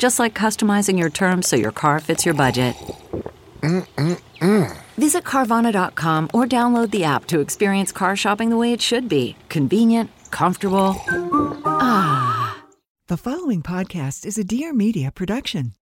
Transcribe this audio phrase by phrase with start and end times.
[0.00, 2.74] Just like customizing your terms so your car fits your budget.
[3.60, 4.78] Mm-mm-mm.
[4.96, 9.36] Visit Carvana.com or download the app to experience car shopping the way it should be
[9.50, 10.96] convenient, comfortable.
[11.66, 12.56] Ah.
[13.08, 15.74] The following podcast is a Dear Media production.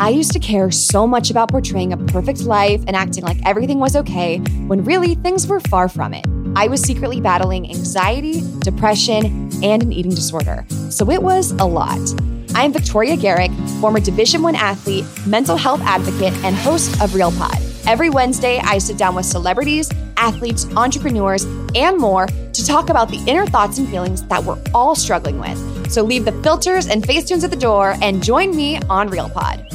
[0.00, 3.78] I used to care so much about portraying a perfect life and acting like everything
[3.78, 6.24] was okay when really things were far from it.
[6.54, 10.66] I was secretly battling anxiety, depression, and an eating disorder.
[10.90, 11.98] So it was a lot.
[12.54, 13.50] I'm Victoria Garrick,
[13.80, 17.56] former Division 1 athlete, mental health advocate, and host of Real Pod.
[17.86, 23.24] Every Wednesday, I sit down with celebrities, athletes, entrepreneurs, and more to talk about the
[23.26, 25.90] inner thoughts and feelings that we're all struggling with.
[25.90, 29.66] So leave the filters and facetunes at the door and join me on Real Pod.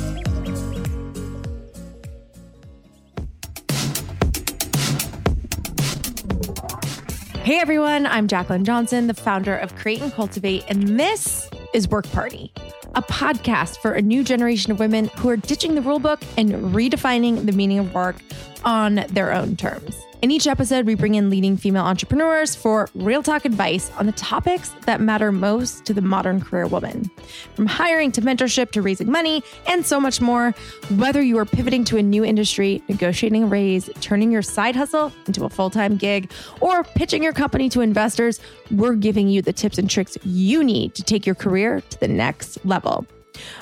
[7.48, 12.06] Hey everyone, I'm Jaclyn Johnson, the founder of Create and Cultivate, and this is Work
[12.12, 12.52] Party,
[12.94, 17.46] a podcast for a new generation of women who are ditching the rulebook and redefining
[17.46, 18.18] the meaning of work
[18.66, 19.96] on their own terms.
[20.20, 24.12] In each episode, we bring in leading female entrepreneurs for real talk advice on the
[24.14, 27.12] topics that matter most to the modern career woman.
[27.54, 30.56] From hiring to mentorship to raising money and so much more,
[30.96, 35.14] whether you are pivoting to a new industry, negotiating a raise, turning your side hustle
[35.28, 36.32] into a full time gig,
[36.62, 38.40] or pitching your company to investors,
[38.72, 42.08] we're giving you the tips and tricks you need to take your career to the
[42.08, 43.06] next level.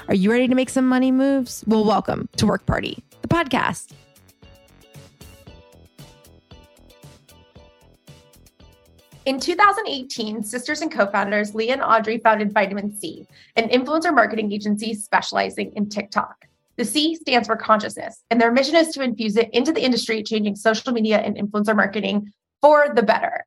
[0.08, 1.66] Are you ready to make some money moves?
[1.68, 3.92] Well, welcome to Work Party, the podcast.
[9.26, 13.26] In 2018, sisters and co founders Leigha and Audrey founded Vitamin C,
[13.56, 16.46] an influencer marketing agency specializing in TikTok.
[16.78, 20.22] The C stands for consciousness, and their mission is to infuse it into the industry,
[20.22, 23.46] changing social media and influencer marketing for the better.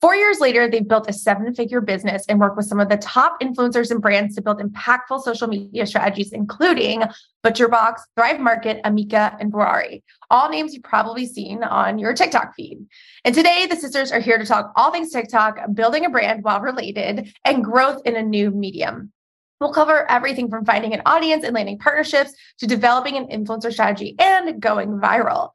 [0.00, 2.98] Four years later, they've built a seven figure business and work with some of the
[2.98, 7.02] top influencers and brands to build impactful social media strategies, including
[7.44, 10.02] ButcherBox, Thrive Market, Amika, and Vuori.
[10.30, 12.78] All names you've probably seen on your TikTok feed.
[13.24, 16.60] And today, the sisters are here to talk all things TikTok, building a brand while
[16.60, 19.12] related, and growth in a new medium.
[19.60, 24.14] We'll cover everything from finding an audience and landing partnerships to developing an influencer strategy
[24.20, 25.50] and going viral.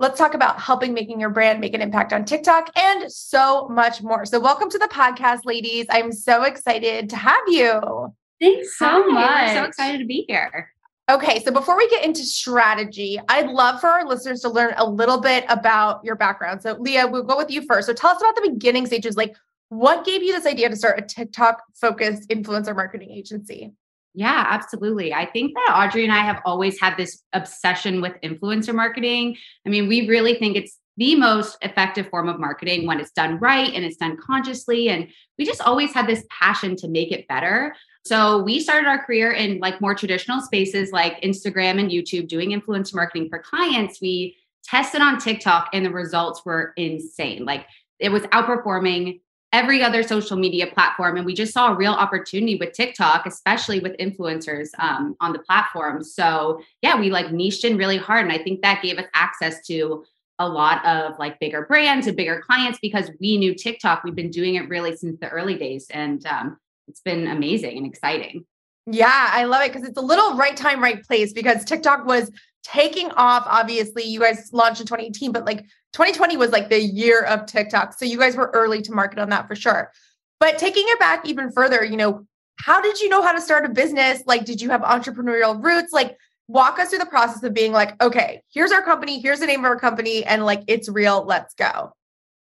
[0.00, 4.02] Let's talk about helping making your brand make an impact on TikTok and so much
[4.02, 4.24] more.
[4.24, 5.84] So, welcome to the podcast, ladies.
[5.90, 8.10] I'm so excited to have you.
[8.40, 9.48] Thanks so Hi, much.
[9.48, 10.72] We're so excited to be here.
[11.10, 14.88] Okay, so before we get into strategy, I'd love for our listeners to learn a
[14.88, 16.62] little bit about your background.
[16.62, 17.86] So, Leigha, we'll go with you first.
[17.86, 19.18] So, tell us about the beginning stages.
[19.18, 19.36] Like,
[19.68, 23.74] what gave you this idea to start a TikTok focused influencer marketing agency?
[24.14, 25.14] Yeah, absolutely.
[25.14, 29.36] I think that Audrey and I have always had this obsession with influencer marketing.
[29.64, 33.38] I mean, we really think it's the most effective form of marketing when it's done
[33.38, 34.88] right and it's done consciously.
[34.88, 37.74] And we just always had this passion to make it better.
[38.04, 42.50] So we started our career in like more traditional spaces like Instagram and YouTube doing
[42.50, 44.00] influencer marketing for clients.
[44.00, 47.44] We tested on TikTok and the results were insane.
[47.44, 47.66] Like
[47.98, 49.20] it was outperforming
[49.52, 51.16] every other social media platform.
[51.16, 55.40] And we just saw a real opportunity with TikTok, especially with influencers um, on the
[55.40, 56.04] platform.
[56.04, 58.24] So yeah, we like niched in really hard.
[58.24, 60.04] And I think that gave us access to
[60.38, 64.04] a lot of like bigger brands and bigger clients because we knew TikTok.
[64.04, 65.86] We've been doing it really since the early days.
[65.90, 66.58] And um,
[66.88, 68.46] it's been amazing and exciting.
[68.86, 72.30] Yeah, I love it because it's a little right time, right place because TikTok was
[72.62, 73.44] taking off.
[73.46, 75.60] Obviously, you guys launched in 2018, but like
[75.92, 77.94] 2020 was like the year of TikTok.
[77.94, 79.92] So you guys were early to market on that for sure.
[80.38, 82.26] But taking it back even further, you know,
[82.58, 84.22] how did you know how to start a business?
[84.26, 85.92] Like, did you have entrepreneurial roots?
[85.92, 86.16] Like,
[86.48, 89.60] walk us through the process of being like, okay, here's our company, here's the name
[89.60, 91.92] of our company, and like, it's real, let's go.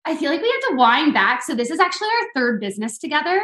[0.05, 1.43] I feel like we have to wind back.
[1.43, 3.41] So this is actually our third business together.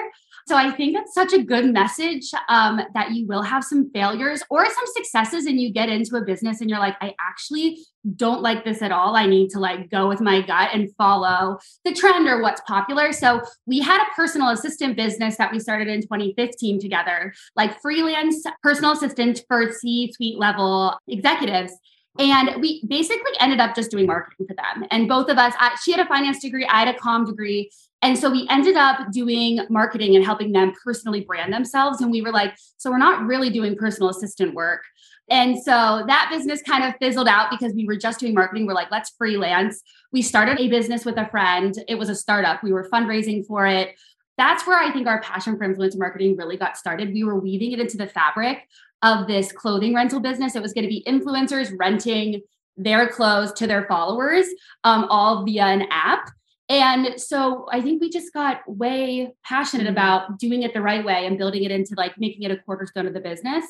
[0.48, 4.44] So I think it's such a good message um, that you will have some failures
[4.52, 7.80] or some successes, and you get into a business and you're like, I actually
[8.16, 9.16] don't like this at all.
[9.16, 13.12] I need to like go with my gut and follow the trend or what's popular.
[13.12, 18.44] So we had a personal assistant business that we started in 2015 together, like freelance
[18.62, 21.74] personal assistant for C-suite level executives.
[22.18, 24.88] And we basically ended up just doing marketing for them.
[24.92, 27.70] And both of us, I, she had a finance degree, I had a com degree.
[28.02, 32.02] And so we ended up doing marketing and helping them personally brand themselves.
[32.02, 34.82] And we were like, so we're not really doing personal assistant work.
[35.30, 38.68] And so that business kind of fizzled out because we were just doing marketing.
[38.68, 39.82] We're like, let's freelance.
[40.12, 41.76] We started a business with a friend.
[41.88, 42.64] It was a startup.
[42.64, 43.96] We were fundraising for it.
[44.38, 47.14] That's where I think our passion for influencer marketing really got started.
[47.14, 48.68] We were weaving it into the fabric
[49.02, 50.56] of this clothing rental business.
[50.56, 52.42] It was going to be influencers renting
[52.78, 54.48] their clothes to their followers,
[54.84, 56.30] um, all via an app.
[56.68, 59.92] And so I think we just got way passionate mm-hmm.
[59.92, 63.08] about doing it the right way and building it into like making it a cornerstone
[63.08, 63.66] of the business.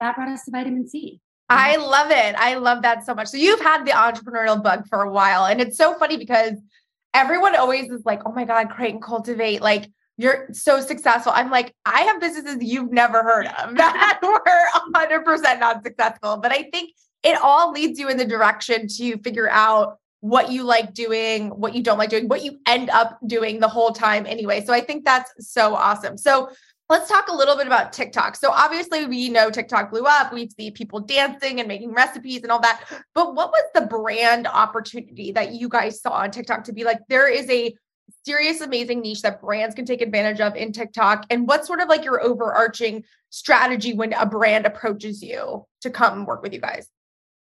[0.00, 1.20] That brought us to vitamin C.
[1.50, 2.34] I love it.
[2.38, 3.28] I love that so much.
[3.28, 5.46] So you've had the entrepreneurial bug for a while.
[5.46, 6.54] And it's so funny because
[7.12, 9.60] everyone always is like, oh my God, create and cultivate.
[9.60, 11.32] Like you're so successful.
[11.34, 16.36] I'm like, I have businesses you've never heard of that were 100% not successful.
[16.36, 16.90] But I think
[17.22, 21.74] it all leads you in the direction to figure out what you like doing, what
[21.74, 24.62] you don't like doing, what you end up doing the whole time anyway.
[24.62, 26.18] So I think that's so awesome.
[26.18, 26.50] So
[26.90, 28.36] let's talk a little bit about TikTok.
[28.36, 30.34] So obviously we know TikTok blew up.
[30.34, 32.84] We see people dancing and making recipes and all that.
[33.14, 36.98] But what was the brand opportunity that you guys saw on TikTok to be like
[37.08, 37.74] there is a
[38.24, 41.26] serious, amazing niche that brands can take advantage of in TikTok?
[41.30, 46.26] And what's sort of like your overarching strategy when a brand approaches you to come
[46.26, 46.88] work with you guys?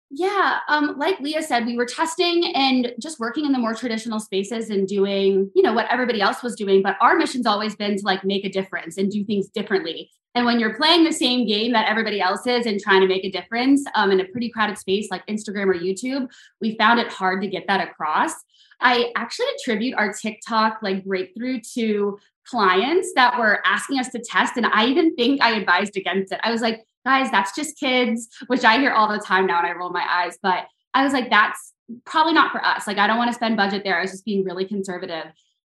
[0.09, 4.21] Yeah, um, like Leigha said, we were testing and just working in the more traditional
[4.21, 6.81] spaces and doing, you know, what everybody else was doing.
[6.81, 10.09] But our mission's always been to like make a difference and do things differently.
[10.33, 13.25] And when you're playing the same game that everybody else is and trying to make
[13.25, 16.29] a difference um, in a pretty crowded space like Instagram or YouTube,
[16.61, 18.31] we found it hard to get that across.
[18.79, 24.57] I actually attribute our TikTok like breakthrough to clients that were asking us to test.
[24.57, 26.39] And I even think I advised against it.
[26.43, 29.67] I was like, guys, that's just kids, which I hear all the time now and
[29.67, 30.37] I roll my eyes.
[30.41, 31.73] But I was like, that's
[32.05, 32.87] probably not for us.
[32.87, 33.97] Like, I don't want to spend budget there.
[33.97, 35.25] I was just being really conservative.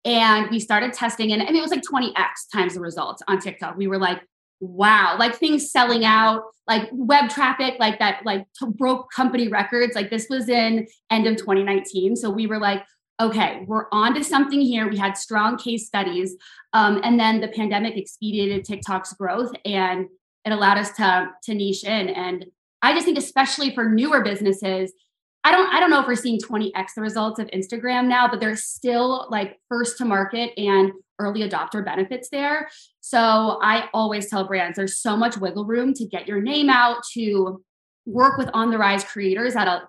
[0.04, 2.14] And we started testing, and I mean, it was like 20x
[2.52, 3.76] times the results on TikTok.
[3.76, 4.22] We were like,
[4.60, 8.46] wow, like things selling out, like web traffic, like that, like
[8.76, 9.94] broke company records.
[9.94, 12.16] Like this was in end of 2019.
[12.16, 12.84] So we were like,
[13.20, 14.88] okay, we're on to something here.
[14.88, 16.36] We had strong case studies.
[16.72, 20.06] Um, and then the pandemic expedited TikTok's growth and
[20.46, 22.08] it allowed us to, to niche in.
[22.08, 22.46] And
[22.80, 24.92] I just think, especially for newer businesses,
[25.42, 28.40] I don't, I don't know if we're seeing 20x the results of Instagram now, but
[28.40, 32.68] there's still like first to market and early adopter benefits there.
[33.00, 36.98] So I always tell brands there's so much wiggle room to get your name out,
[37.14, 37.62] to
[38.06, 39.82] work with on the rise creators at a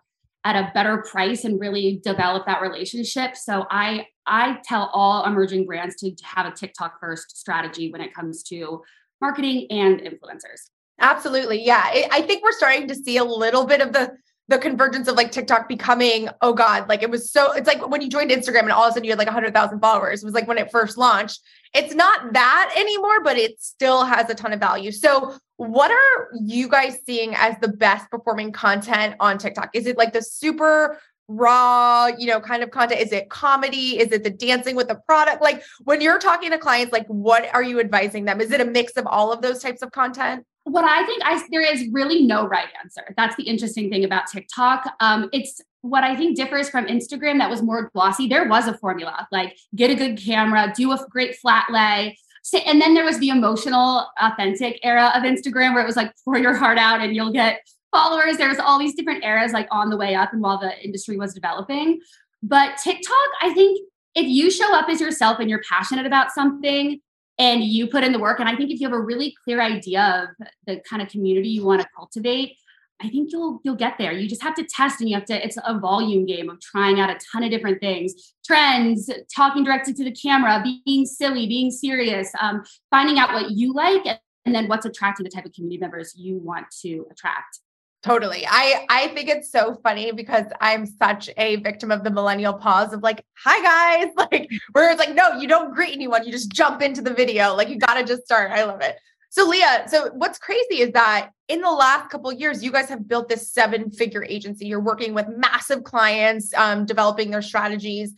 [0.44, 3.36] at a better price and really develop that relationship.
[3.36, 8.14] So I I tell all emerging brands to have a TikTok first strategy when it
[8.14, 8.82] comes to
[9.22, 10.70] marketing and influencers.
[11.00, 11.64] Absolutely.
[11.64, 11.84] Yeah.
[12.12, 14.18] I think we're starting to see a little bit of the
[14.50, 18.02] the convergence of like TikTok becoming, oh God, like it was so, it's like when
[18.02, 20.24] you joined Instagram and all of a sudden you had like 100,000 followers.
[20.24, 21.42] It was like when it first launched.
[21.74, 24.92] It's not that anymore, but it still has a ton of value.
[24.92, 29.72] So, what are you guys seeing as the best performing content on TikTok?
[29.74, 33.02] Is it like the super raw, you know, kind of content?
[33.02, 34.00] Is it comedy?
[34.00, 35.42] Is it the dancing with the product?
[35.42, 38.42] Like when you're talking to clients, like what are you advising them?
[38.42, 40.46] Is it a mix of all of those types of content?
[40.68, 43.14] what I think I there is really no right answer.
[43.16, 44.86] That's the interesting thing about TikTok.
[45.00, 48.28] Um, it's what I think differs from Instagram that was more glossy.
[48.28, 52.18] There was a formula, like get a good camera, do a great flat lay.
[52.66, 56.38] And then there was the emotional, authentic era of Instagram where it was like pour
[56.38, 58.38] your heart out and you'll get followers.
[58.38, 61.34] There's all these different eras like on the way up and while the industry was
[61.34, 62.00] developing.
[62.44, 63.80] But TikTok, I think
[64.16, 67.00] if you show up as yourself and you're passionate about something,
[67.40, 69.62] and you put in the work and i think if you have a really clear
[69.62, 72.56] idea of the kind of community you want to cultivate
[73.02, 75.46] i think you'll you'll get there you just have to test and you have to
[75.46, 79.94] it's a volume game of trying out a ton of different things trends talking directly
[79.94, 84.06] to the camera being silly being serious um, finding out what you like
[84.46, 87.60] and then what's attracting the type of community members you want to attract
[88.08, 88.46] Totally.
[88.48, 92.94] I I think it's so funny because I'm such a victim of the millennial pause
[92.94, 96.26] of like, "Hi guys." Like where it's like, "No, you don't greet anyone.
[96.26, 97.54] You just jump into the video.
[97.54, 98.96] Like you got to just start." I love it.
[99.30, 103.10] So Leigha, so what's crazy is that in the last couple years, you guys have
[103.10, 104.68] built this seven-figure agency.
[104.68, 108.14] You're working with massive clients, um, developing their strategies.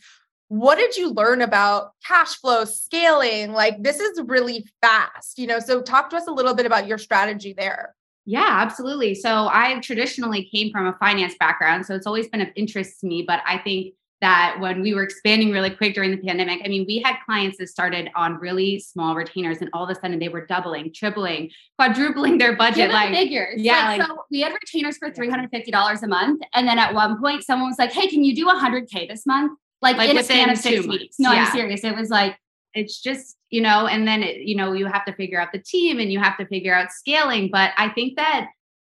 [0.49, 3.53] what did you learn about cash flow scaling?
[3.53, 5.59] Like this is really fast, you know.
[5.59, 7.95] So talk to us a little bit about your strategy there.
[8.29, 9.15] Yeah, absolutely.
[9.15, 13.07] So I traditionally came from a finance background, so it's always been of interest to
[13.07, 16.67] me, but I think that when we were expanding really quick during the pandemic, I
[16.67, 20.19] mean, we had clients that started on really small retainers and all of a sudden
[20.19, 22.91] they were doubling, tripling, quadrupling their budget.
[22.91, 23.59] like figures.
[23.59, 23.87] Yeah.
[23.87, 26.43] Like, like, so we had retainers for $350 a month.
[26.53, 29.57] And then at one point someone was like, Hey, can you do 100K this month?
[29.81, 31.15] Like, like in a span of six weeks.
[31.17, 31.45] No, yeah.
[31.45, 31.83] I'm serious.
[31.83, 32.37] It was like,
[32.79, 35.59] it's just, you know, and then, it, you know, you have to figure out the
[35.59, 37.49] team and you have to figure out scaling.
[37.51, 38.49] But I think that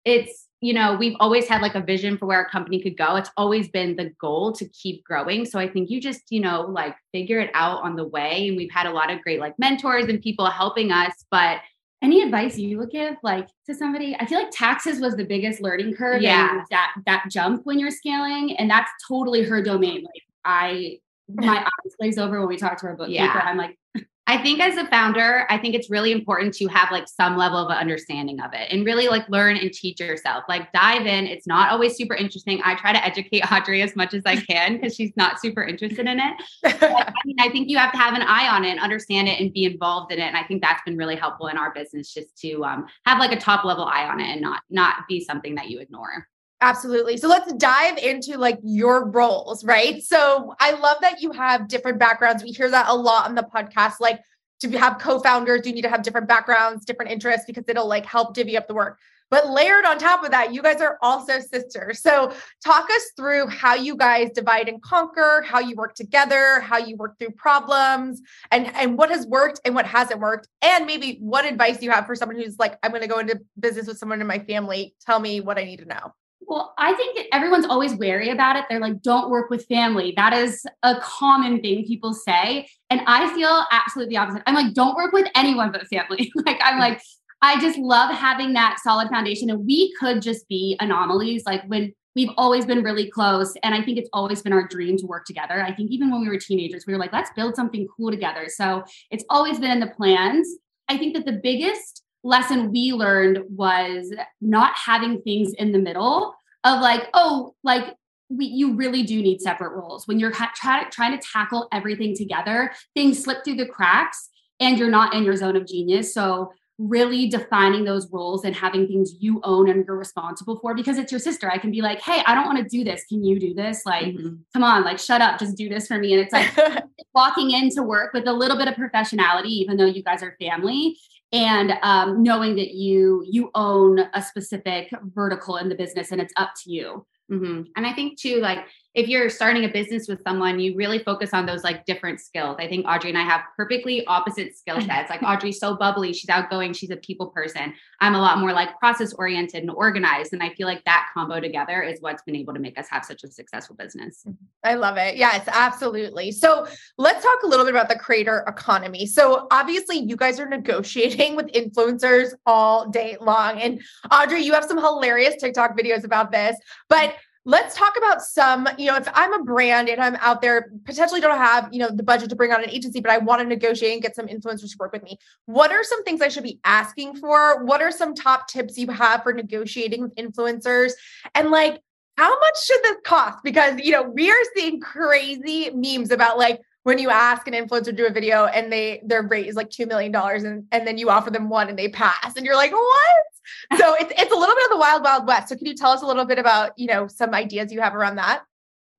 [0.05, 3.17] it's, you know, we've always had like a vision for where a company could go.
[3.17, 5.47] It's always been the goal to keep growing.
[5.47, 8.49] So I think you just, you know, like figure it out on the way.
[8.49, 11.13] And we've had a lot of great like mentors and people helping us.
[11.31, 11.61] But
[12.03, 14.17] any advice you would give like to somebody?
[14.19, 16.23] I feel like taxes was the biggest learning curve.
[16.23, 16.63] Yeah.
[16.71, 18.57] that that jump when you're scaling.
[18.59, 20.03] And that's totally her domain.
[20.03, 20.99] Like I
[21.35, 23.25] my eyes glaze over when we talk to our bookkeeper.
[23.25, 23.43] Yeah.
[23.45, 23.79] I'm like,
[24.31, 27.59] I think as a founder, I think it's really important to have like some level
[27.59, 30.45] of understanding of it and really like learn and teach yourself.
[30.49, 31.27] Like dive in.
[31.27, 32.61] It's not always super interesting.
[32.65, 36.07] I try to educate Audrey as much as I can because she's not super interested
[36.07, 36.35] in it.
[36.63, 39.27] But, I mean, I think you have to have an eye on it and understand
[39.27, 40.27] it and be involved in it.
[40.27, 43.33] And I think that's been really helpful in our business just to um, have like
[43.33, 46.29] a top level eye on it and not not be something that you ignore.
[46.63, 47.17] Absolutely.
[47.17, 50.03] So let's dive into like your roles, right?
[50.03, 52.43] So I love that you have different backgrounds.
[52.43, 53.95] We hear that a lot on the podcast.
[53.99, 54.21] Like
[54.61, 58.35] to have co-founders, you need to have different backgrounds, different interests because it'll like help
[58.35, 58.99] divvy up the work.
[59.31, 62.01] But layered on top of that, you guys are also sisters.
[62.03, 66.79] So talk us through how you guys divide and conquer, how you work together, how
[66.79, 71.17] you work through problems, and and what has worked and what hasn't worked, and maybe
[71.21, 73.99] what advice you have for someone who's like, I'm going to go into business with
[73.99, 74.97] someone in my family.
[75.07, 76.13] Tell me what I need to know.
[76.51, 78.65] Well, I think everyone's always wary about it.
[78.69, 80.13] They're like, don't work with family.
[80.17, 82.69] That is a common thing people say.
[82.91, 84.43] And I feel absolutely the opposite.
[84.47, 86.33] I'm like, don't work with anyone but family.
[86.45, 87.01] like, I'm like,
[87.41, 89.49] I just love having that solid foundation.
[89.49, 91.45] And we could just be anomalies.
[91.47, 93.55] Like, when we've always been really close.
[93.63, 95.63] And I think it's always been our dream to work together.
[95.63, 98.47] I think even when we were teenagers, we were like, let's build something cool together.
[98.49, 100.49] So it's always been in the plans.
[100.89, 106.35] I think that the biggest lesson we learned was not having things in the middle
[106.65, 107.97] of like, oh, like
[108.29, 112.17] we, you really do need separate roles when you're ha- try, trying to tackle everything
[112.17, 112.73] together.
[112.95, 114.29] Things slip through the cracks,
[114.61, 116.15] and you're not in your zone of genius.
[116.15, 120.97] So really defining those roles and having things you own and you're responsible for because
[120.97, 121.51] it's your sister.
[121.51, 123.05] I can be like, hey, I don't want to do this.
[123.07, 123.83] Can you do this?
[123.85, 124.37] Like, mm-hmm.
[124.55, 126.15] come on, like, shut up, just do this for me.
[126.15, 130.03] And it's like walking into work with a little bit of professionality, even though you
[130.03, 130.97] guys are family
[131.33, 136.33] and um, knowing that you you own a specific vertical in the business and it's
[136.37, 137.63] up to you mm-hmm.
[137.77, 138.61] and i think too like
[138.95, 142.57] if you're starting a business with someone, you really focus on those like different skills.
[142.59, 145.09] I think Audrey and I have perfectly opposite skill sets.
[145.09, 147.73] Like Audrey's so bubbly, she's outgoing, she's a people person.
[148.01, 150.33] I'm a lot more like process oriented and organized.
[150.33, 153.05] And I feel like that combo together is what's been able to make us have
[153.05, 154.25] such a successful business.
[154.27, 154.45] Mm-hmm.
[154.65, 155.17] I love it.
[155.17, 156.33] Yes, absolutely.
[156.33, 156.67] So
[156.99, 159.07] let's talk a little bit about the creator economy.
[159.07, 163.61] So obviously, you guys are negotiating with influencers all day long.
[163.61, 163.81] And
[164.11, 166.57] Audrey, you have some hilarious TikTok videos about this,
[166.89, 167.15] but
[167.47, 171.23] let's talk about some you know if i'm a brand and i'm out there potentially
[171.23, 173.47] don't have you know the budget to bring on an agency but i want to
[173.47, 175.19] negotiate and get some influencers to work with me.
[175.47, 177.65] What are some things i should be asking for?
[177.65, 180.93] What are some top tips you have for negotiating with influencers?
[181.35, 181.81] And like
[182.17, 183.39] how much should this cost?
[183.43, 187.85] Because you know we are seeing crazy memes about like when you ask an influencer
[187.85, 190.87] to do a video and they their rate is like two million dollars and, and
[190.87, 193.25] then you offer them one and they pass and you're like what
[193.79, 195.49] so it's it's a little bit of the wild wild west.
[195.49, 197.95] So can you tell us a little bit about you know some ideas you have
[197.95, 198.43] around that?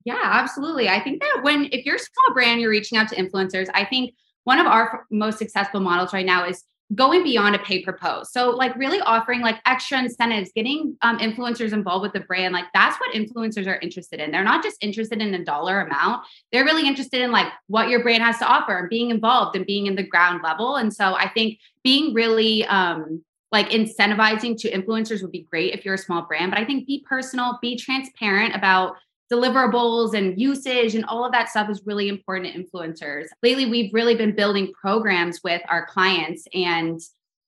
[0.05, 0.89] Yeah, absolutely.
[0.89, 3.69] I think that when if you're a small brand, you're reaching out to influencers.
[3.73, 6.63] I think one of our most successful models right now is
[6.95, 8.33] going beyond a pay per post.
[8.33, 12.53] So like really offering like extra incentives, getting um, influencers involved with the brand.
[12.53, 14.31] Like that's what influencers are interested in.
[14.31, 16.25] They're not just interested in a dollar amount.
[16.51, 19.65] They're really interested in like what your brand has to offer and being involved and
[19.65, 20.75] being in the ground level.
[20.75, 25.83] And so I think being really um, like incentivizing to influencers would be great if
[25.83, 28.95] you're a small brand, but I think be personal, be transparent about
[29.31, 33.27] deliverables and usage and all of that stuff is really important to influencers.
[33.41, 36.99] Lately, we've really been building programs with our clients and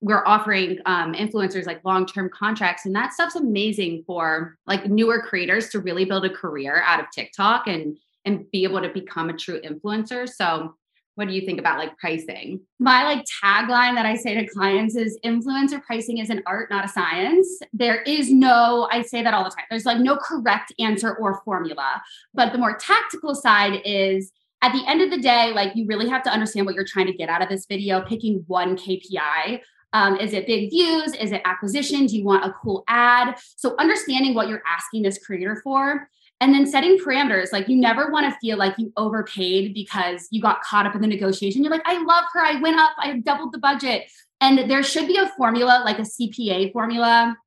[0.04, 5.70] we're offering um, influencers like long-term contracts and that stuff's amazing for like newer creators
[5.70, 9.34] to really build a career out of tiktok and and be able to become a
[9.34, 10.76] true influencer so
[11.16, 12.62] what do you think about like pricing?
[12.80, 16.86] My like tagline that I say to clients is influencer pricing is an art, not
[16.86, 17.60] a science.
[17.72, 19.66] There is no, I say that all the time.
[19.70, 22.02] There's like no correct answer or formula.
[22.34, 26.10] But the more tactical side is at the end of the day, like you really
[26.10, 29.62] have to understand what you're trying to get out of this video, picking one KPI.
[29.92, 31.14] Um, is it big views?
[31.14, 32.08] Is it acquisition?
[32.08, 33.38] Do you want a cool ad?
[33.56, 36.08] So understanding what you're asking this creator for
[36.44, 37.54] and then setting parameters.
[37.54, 41.00] Like you never want to feel like you overpaid because you got caught up in
[41.00, 41.64] the negotiation.
[41.64, 42.42] You're like, I love her.
[42.42, 42.92] I went up.
[42.98, 44.12] I doubled the budget.
[44.42, 47.38] And there should be a formula, like a CPA formula.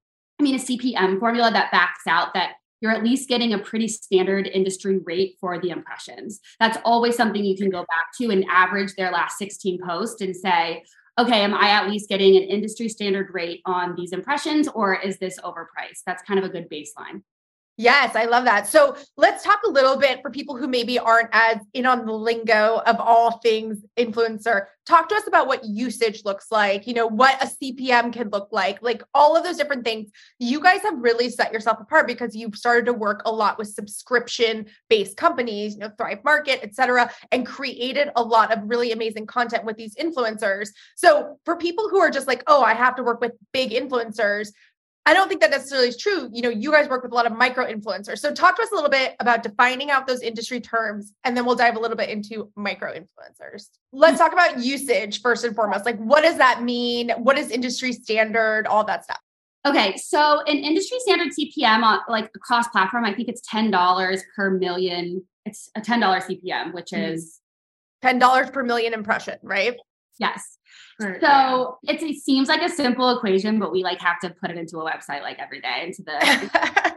[0.41, 3.87] I mean, a CPM formula that backs out that you're at least getting a pretty
[3.87, 6.41] standard industry rate for the impressions.
[6.59, 10.35] That's always something you can go back to and average their last 16 posts and
[10.35, 10.85] say,
[11.19, 15.19] okay, am I at least getting an industry standard rate on these impressions or is
[15.19, 16.01] this overpriced?
[16.07, 17.21] That's kind of a good baseline.
[17.79, 18.67] Yes, I love that.
[18.67, 22.13] So let's talk a little bit for people who maybe aren't as in on the
[22.13, 24.65] lingo of all things influencer.
[24.87, 28.49] Talk to us about what usage looks like, you know, what a CPM can look
[28.51, 30.11] like, like all of those different things.
[30.39, 33.69] You guys have really set yourself apart because you've started to work a lot with
[33.69, 38.93] subscription based companies, you know, Thrive Market, et cetera, and created a lot of really
[38.93, 40.69] amazing content with these influencers.
[40.95, 44.49] So for people who are just like, oh, I have to work with big influencers,
[45.07, 46.29] I don't think that necessarily is true.
[46.33, 48.19] You know, you guys work with a lot of micro influencers.
[48.19, 51.47] So talk to us a little bit about defining out those industry terms and then
[51.47, 53.69] we'll dive a little bit into micro influencers.
[53.93, 55.87] Let's talk about usage first and foremost.
[55.87, 57.11] Like what does that mean?
[57.19, 58.67] What is industry standard?
[58.67, 59.21] All that stuff.
[59.65, 64.23] Okay, so an industry standard CPM on like across platform, I think it's ten dollars
[64.37, 65.25] per million.
[65.45, 67.15] It's a ten dollar CPM, which mm-hmm.
[67.15, 67.41] is
[68.01, 69.77] ten dollars per million impression, right?
[70.19, 70.59] Yes.
[71.01, 74.57] So it's, it seems like a simple equation, but we like have to put it
[74.57, 76.95] into a website like every day into the.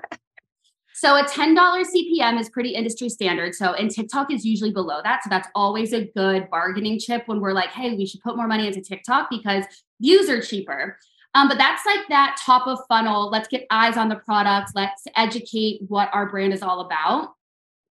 [0.93, 3.55] so a $10 CPM is pretty industry standard.
[3.55, 5.23] So and TikTok is usually below that.
[5.23, 8.47] So that's always a good bargaining chip when we're like, hey, we should put more
[8.47, 9.65] money into TikTok because
[9.99, 10.97] views are cheaper.
[11.35, 13.29] Um, but that's like that top of funnel.
[13.29, 14.71] Let's get eyes on the product.
[14.75, 17.33] Let's educate what our brand is all about.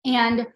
[0.06, 0.48] And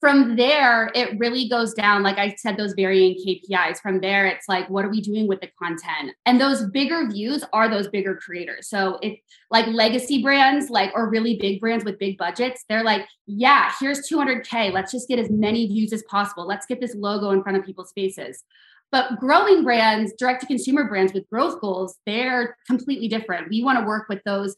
[0.00, 2.02] from there, it really goes down.
[2.02, 3.80] Like I said, those varying KPIs.
[3.80, 6.12] From there, it's like, what are we doing with the content?
[6.24, 8.68] And those bigger views are those bigger creators.
[8.68, 9.18] So if
[9.50, 14.08] like legacy brands, like or really big brands with big budgets, they're like, yeah, here's
[14.08, 14.72] 200K.
[14.72, 16.46] Let's just get as many views as possible.
[16.46, 18.42] Let's get this logo in front of people's faces.
[18.90, 23.50] But growing brands, direct to consumer brands with growth goals, they're completely different.
[23.50, 24.56] We want to work with those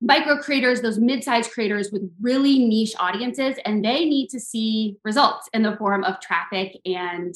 [0.00, 5.48] micro creators, those mid-sized creators with really niche audiences, and they need to see results
[5.52, 7.34] in the form of traffic and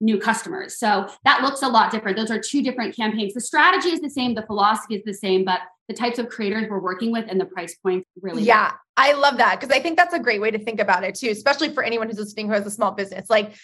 [0.00, 0.78] new customers.
[0.78, 2.16] So that looks a lot different.
[2.16, 3.34] Those are two different campaigns.
[3.34, 6.68] The strategy is the same, the philosophy is the same, but the types of creators
[6.68, 9.96] we're working with and the price point really yeah i love that because i think
[9.96, 12.52] that's a great way to think about it too especially for anyone who's listening who
[12.52, 13.54] has a small business like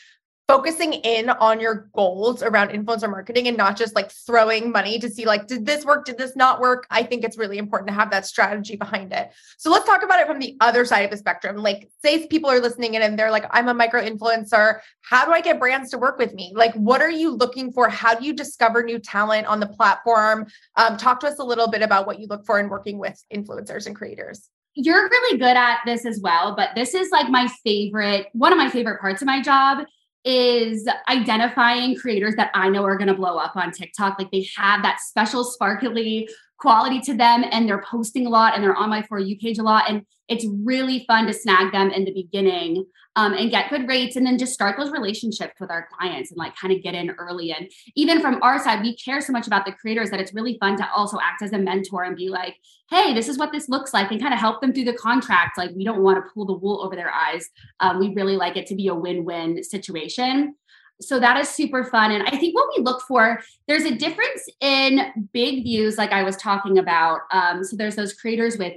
[0.47, 5.09] focusing in on your goals around influencer marketing and not just like throwing money to
[5.09, 6.87] see like did this work did this not work?
[6.91, 9.33] I think it's really important to have that strategy behind it.
[9.57, 11.57] So let's talk about it from the other side of the spectrum.
[11.57, 14.81] Like say people are listening in and they're like i'm a micro influencer.
[15.01, 16.53] How do i get brands to work with me?
[16.55, 17.89] Like what are you looking for?
[17.89, 20.47] How do you discover new talent on the platform?
[20.77, 23.23] Um, talk to us a little bit about what you look for in working with
[23.33, 24.51] influencers and creators.
[24.75, 28.59] You're really good at this as well but this is like my favorite one of
[28.59, 29.87] my favorite parts of my job
[30.25, 34.19] is identifying creators that I know are going to blow up on TikTok.
[34.19, 36.29] Like they have that special sparkly
[36.65, 39.59] quality to them and they're posting a lot and they're on my For You page
[39.59, 39.85] a lot.
[39.87, 44.17] And it's really fun to snag them in the beginning um, and get good rates
[44.17, 47.11] and then just start those relationships with our clients and like kind of get in
[47.11, 47.53] early.
[47.53, 50.57] And even from our side, we care so much about the creators that it's really
[50.59, 52.57] fun to also act as a mentor and be like,
[52.89, 55.59] hey, this is what this looks like and kind of help them through the contract.
[55.59, 57.51] Like we don't want to pull the wool over their eyes.
[57.81, 60.55] Um, we really like it to be a win win situation
[61.01, 62.13] so that is super fun.
[62.13, 66.23] And I think what we look for, there's a difference in big views, like I
[66.23, 67.21] was talking about.
[67.31, 68.75] Um, so there's those creators with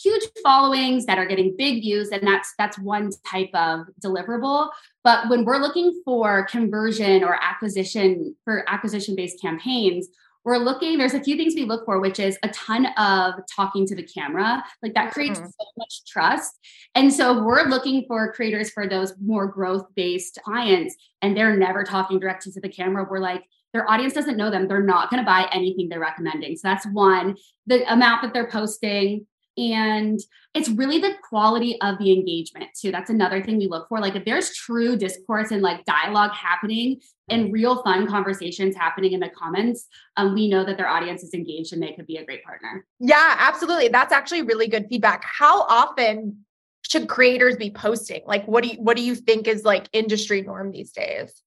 [0.00, 4.70] huge followings that are getting big views, and that's that's one type of deliverable.
[5.04, 10.08] But when we're looking for conversion or acquisition for acquisition based campaigns,
[10.48, 13.86] we're looking there's a few things we look for which is a ton of talking
[13.86, 14.64] to the camera.
[14.82, 15.48] Like that creates mm-hmm.
[15.48, 16.58] so much trust.
[16.94, 21.84] And so we're looking for creators for those more growth based clients and they're never
[21.84, 23.06] talking directly to the camera.
[23.08, 24.66] We're like their audience doesn't know them.
[24.66, 26.56] They're not going to buy anything they're recommending.
[26.56, 29.26] So that's one the amount that they're posting
[29.58, 30.20] and
[30.54, 32.92] it's really the quality of the engagement too.
[32.92, 33.98] That's another thing we look for.
[33.98, 39.20] Like if there's true discourse and like dialogue happening and real fun conversations happening in
[39.20, 42.24] the comments um, we know that their audience is engaged and they could be a
[42.24, 42.86] great partner.
[43.00, 43.88] Yeah absolutely.
[43.88, 45.24] That's actually really good feedback.
[45.24, 46.44] How often
[46.88, 48.22] should creators be posting?
[48.26, 51.42] Like what do you what do you think is like industry norm these days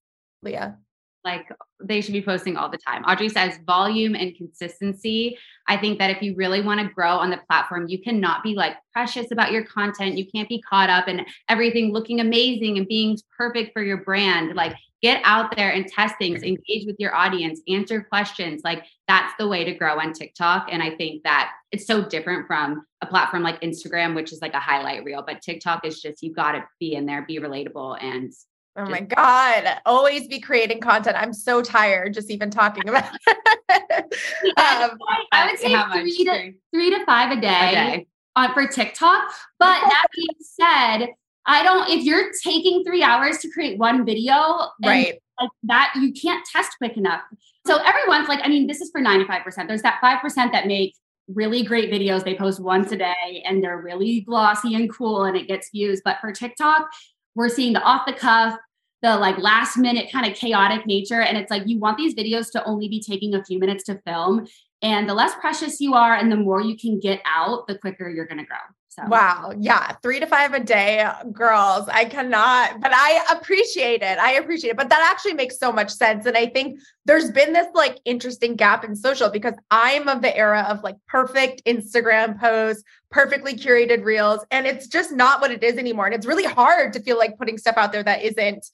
[0.45, 0.75] leigha
[1.23, 1.47] like
[1.83, 3.03] they should be posting all the time.
[3.03, 5.37] Audrey says volume and consistency.
[5.67, 8.55] I think that if you really want to grow on the platform, you cannot be
[8.55, 10.17] like precious about your content.
[10.17, 14.55] You can't be caught up in everything looking amazing and being perfect for your brand.
[14.55, 18.61] Like get out there and test things, engage with your audience, answer questions.
[18.63, 20.67] Like that's the way to grow on TikTok.
[20.71, 24.53] And I think that it's so different from a platform like Instagram, which is like
[24.53, 28.01] a highlight reel, but TikTok is just you got to be in there, be relatable
[28.03, 28.31] and
[28.75, 29.79] Oh my God.
[29.85, 31.17] Always be creating content.
[31.19, 34.13] I'm so tired just even talking about it.
[34.57, 34.97] um,
[35.31, 38.07] I would say three to, three to five a day, a day.
[38.35, 39.29] On, for TikTok.
[39.59, 41.09] But that being said,
[41.45, 45.19] I don't, if you're taking three hours to create one video, right.
[45.39, 47.21] Like that, you can't test quick enough.
[47.65, 49.67] So everyone's like, I mean, this is for 95%.
[49.67, 50.93] There's that 5% that make
[51.27, 52.23] really great videos.
[52.23, 56.01] They post once a day and they're really glossy and cool and it gets views.
[56.03, 56.89] But for TikTok,
[57.35, 58.55] we're seeing the off the cuff,
[59.01, 61.21] the like last minute kind of chaotic nature.
[61.21, 63.99] And it's like you want these videos to only be taking a few minutes to
[64.05, 64.47] film.
[64.81, 68.09] And the less precious you are and the more you can get out, the quicker
[68.09, 68.57] you're going to grow.
[68.91, 69.03] So.
[69.07, 69.53] Wow.
[69.57, 69.93] Yeah.
[70.03, 71.87] Three to five a day, girls.
[71.87, 74.19] I cannot, but I appreciate it.
[74.19, 74.75] I appreciate it.
[74.75, 76.25] But that actually makes so much sense.
[76.25, 80.35] And I think there's been this like interesting gap in social because I'm of the
[80.35, 84.43] era of like perfect Instagram posts, perfectly curated reels.
[84.51, 86.07] And it's just not what it is anymore.
[86.07, 88.65] And it's really hard to feel like putting stuff out there that isn't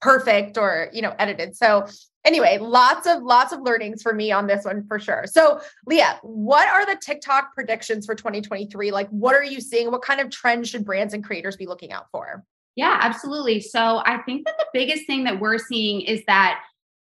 [0.00, 1.56] perfect or you know edited.
[1.56, 1.86] So
[2.24, 5.24] anyway lots of lots of learnings for me on this one for sure.
[5.26, 9.90] So leigha what are the tiktok predictions for 2023 like what are you seeing?
[9.90, 12.44] What kind of trends should brands and creators be looking out for?
[12.74, 13.60] Yeah absolutely.
[13.60, 16.62] So i think that the biggest thing that we're seeing is that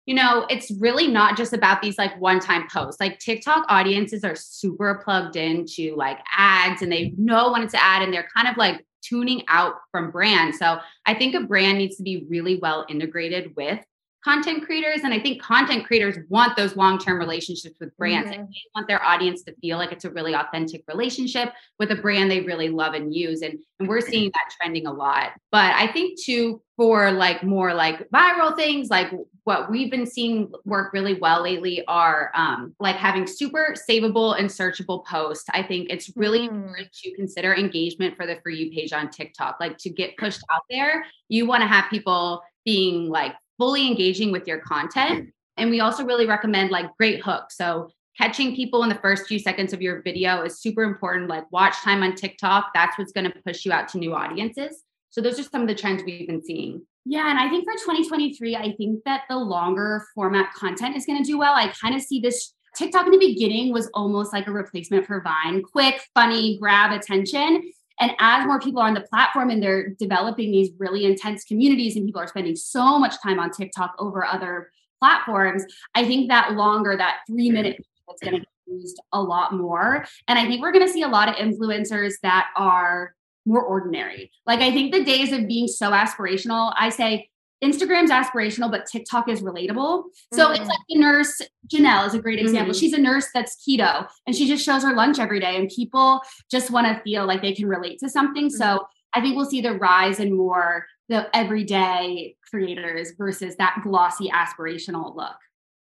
[0.07, 2.99] you know, it's really not just about these like one time posts.
[2.99, 7.81] Like TikTok audiences are super plugged into like ads and they know when it's an
[7.83, 10.59] ad and they're kind of like tuning out from brands.
[10.59, 13.79] So I think a brand needs to be really well integrated with
[14.27, 15.01] content creators.
[15.05, 18.29] And I think content creators want those long term relationships with brands.
[18.29, 18.41] Mm-hmm.
[18.43, 22.29] They want their audience to feel like it's a really authentic relationship with a brand
[22.29, 23.41] they really love and use.
[23.41, 25.31] And, and we're seeing that trending a lot.
[25.49, 29.13] But I think too, for like more like viral things, like
[29.45, 34.49] what we've been seeing work really well lately are um, like having super savable and
[34.49, 35.45] searchable posts.
[35.53, 36.51] I think it's really mm.
[36.51, 39.55] important to consider engagement for the For You page on TikTok.
[39.61, 44.31] Like to get pushed out there, you want to have people being like fully engaging
[44.31, 45.33] with your content.
[45.57, 47.57] And we also really recommend like great hooks.
[47.57, 51.29] So catching people in the first few seconds of your video is super important.
[51.29, 54.83] Like watch time on TikTok, that's what's going to push you out to new audiences.
[55.09, 56.85] So those are some of the trends we've been seeing.
[57.05, 61.23] Yeah, and I think for 2023, I think that the longer format content is going
[61.23, 61.53] to do well.
[61.53, 65.21] I kind of see this TikTok in the beginning was almost like a replacement for
[65.21, 67.71] Vine, quick, funny, grab attention.
[67.99, 71.95] And as more people are on the platform and they're developing these really intense communities
[71.95, 75.63] and people are spending so much time on TikTok over other platforms,
[75.95, 80.05] I think that longer, that three minute is going to be used a lot more.
[80.27, 84.31] And I think we're going to see a lot of influencers that are more ordinary.
[84.45, 87.29] Like I think the days of being so aspirational, I say
[87.63, 90.03] Instagram's aspirational, but TikTok is relatable.
[90.33, 90.61] So mm-hmm.
[90.61, 92.73] it's like the nurse, Janelle is a great example.
[92.73, 92.79] Mm-hmm.
[92.79, 96.21] She's a nurse that's keto and she just shows her lunch every day, and people
[96.51, 98.47] just want to feel like they can relate to something.
[98.47, 98.57] Mm-hmm.
[98.57, 104.29] So I think we'll see the rise in more the everyday creators versus that glossy
[104.29, 105.35] aspirational look.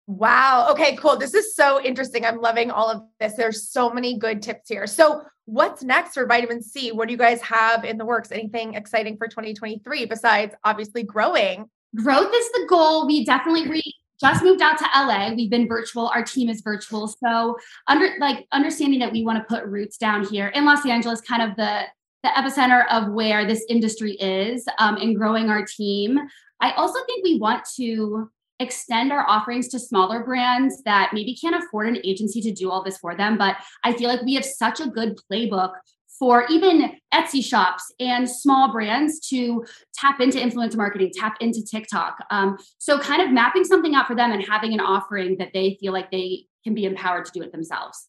[0.10, 0.70] Wow.
[0.72, 1.18] Okay, cool.
[1.18, 2.26] This is so interesting.
[2.26, 3.34] I'm loving all of this.
[3.34, 4.88] There's so many good tips here.
[4.88, 6.92] So, what's next for vitamin C?
[6.92, 8.32] What do you guys have in the works?
[8.32, 11.70] Anything exciting for 2023 besides obviously growing?
[11.96, 13.06] Growth is the goal.
[13.06, 13.84] We definitely we
[14.20, 15.32] just moved out to LA.
[15.36, 16.08] We've been virtual.
[16.08, 17.08] Our team is virtual.
[17.08, 21.22] So, under like understanding that we want to put roots down here in Los Angeles,
[21.22, 21.84] kind of the
[22.24, 26.18] the epicenter of where this industry is, um, and growing our team.
[26.60, 31.56] I also think we want to extend our offerings to smaller brands that maybe can't
[31.56, 33.38] afford an agency to do all this for them.
[33.38, 35.74] But I feel like we have such a good playbook
[36.20, 42.18] for even Etsy shops and small brands to tap into influencer marketing, tap into TikTok.
[42.30, 45.78] Um, so, kind of mapping something out for them and having an offering that they
[45.80, 48.09] feel like they can be empowered to do it themselves.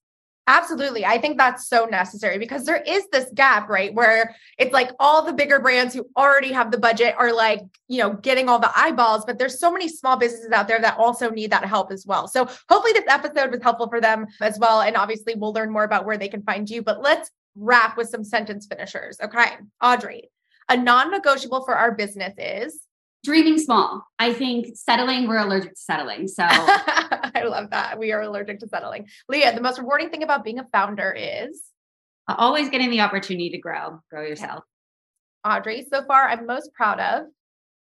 [0.51, 1.07] Absolutely.
[1.07, 3.95] I think that's so necessary because there is this gap, right?
[3.95, 7.99] Where it's like all the bigger brands who already have the budget are like, you
[7.99, 11.31] know, getting all the eyeballs, but there's so many small businesses out there that also
[11.31, 12.27] need that help as well.
[12.27, 14.81] So hopefully this episode was helpful for them as well.
[14.81, 18.09] And obviously we'll learn more about where they can find you, but let's wrap with
[18.09, 19.19] some sentence finishers.
[19.23, 19.51] Okay.
[19.81, 20.31] Audrey,
[20.69, 22.81] a non negotiable for our business is
[23.25, 24.07] dreaming small.
[24.19, 26.29] I think settling, we're allergic to settling.
[26.29, 27.99] So I love that.
[27.99, 29.09] We are allergic to settling.
[29.31, 31.63] Leigha, the most rewarding thing about being a founder is
[32.29, 34.65] uh, always getting the opportunity to grow, grow yourself.
[35.47, 37.27] Audrey, so far I'm most proud of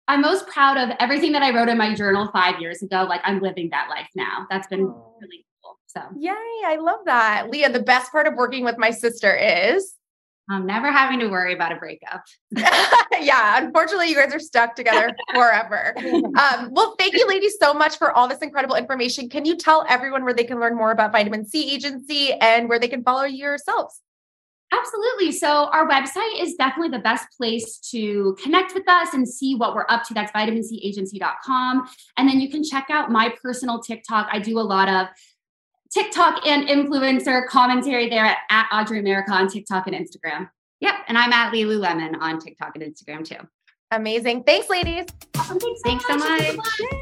[0.09, 3.05] I'm most proud of everything that I wrote in my journal five years ago.
[3.07, 4.47] Like I'm living that life now.
[4.49, 5.77] That's been really cool.
[5.87, 6.31] So, yay,
[6.65, 7.47] I love that.
[7.51, 9.96] Leigha, the best part of working with my sister is
[10.49, 12.23] I'm never having to worry about a breakup.
[13.19, 15.93] yeah, unfortunately, you guys are stuck together forever.
[15.97, 19.27] Um, well, thank you, ladies, so much for all this incredible information.
[19.27, 22.79] Can you tell everyone where they can learn more about Vitamin C Agency and where
[22.79, 24.01] they can follow yourselves?
[24.71, 25.31] Absolutely.
[25.31, 29.73] So, our website is definitely the best place to connect with us and see what
[29.73, 30.13] we're up to.
[30.13, 31.87] That's vitamincagency.com.
[32.17, 34.27] And then you can check out my personal TikTok.
[34.31, 35.07] I do a lot of
[35.91, 40.49] TikTok and influencer commentary there at, at Audrey America on TikTok and Instagram.
[40.79, 40.93] Yep.
[41.07, 43.47] And I'm at Lululemon on TikTok and Instagram too.
[43.91, 44.43] Amazing.
[44.43, 45.05] Thanks, ladies.
[45.37, 45.59] Awesome.
[45.59, 46.41] Thanks so Thanks much.
[46.47, 47.01] so much.